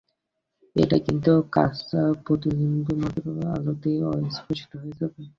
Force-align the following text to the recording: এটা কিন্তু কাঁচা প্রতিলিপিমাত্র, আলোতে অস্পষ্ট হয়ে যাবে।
এটা 0.75 0.97
কিন্তু 1.05 1.31
কাঁচা 1.55 2.01
প্রতিলিপিমাত্র, 2.25 3.23
আলোতে 3.53 3.91
অস্পষ্ট 4.11 4.69
হয়ে 4.81 4.97
যাবে। 4.99 5.21